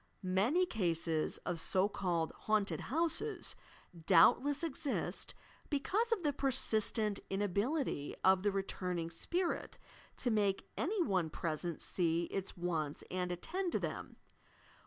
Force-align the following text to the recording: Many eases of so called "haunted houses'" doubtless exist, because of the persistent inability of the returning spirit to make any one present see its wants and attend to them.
Many 0.23 0.65
eases 0.73 1.37
of 1.45 1.59
so 1.59 1.87
called 1.87 2.31
"haunted 2.49 2.81
houses'" 2.89 3.55
doubtless 4.07 4.63
exist, 4.63 5.35
because 5.69 6.11
of 6.11 6.23
the 6.23 6.33
persistent 6.33 7.19
inability 7.29 8.15
of 8.23 8.41
the 8.41 8.51
returning 8.51 9.11
spirit 9.11 9.77
to 10.17 10.31
make 10.31 10.67
any 10.75 11.03
one 11.03 11.29
present 11.29 11.83
see 11.83 12.23
its 12.31 12.57
wants 12.57 13.03
and 13.11 13.31
attend 13.31 13.73
to 13.73 13.79
them. 13.79 14.15